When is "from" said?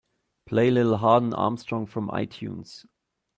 1.85-2.07